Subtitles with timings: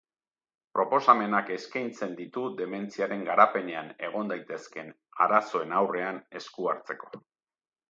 [0.77, 4.91] Proposamenak eskaintzen ditu dementziaren garapenean egon daitezkeen
[5.29, 7.25] arazoen aurrean esku hartzeko.